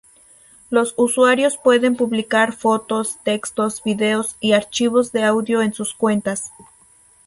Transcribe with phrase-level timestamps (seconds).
[0.71, 6.51] Los usuarios pueden publicar fotos, textos, vídeos y archivos de audio en sus cuentas.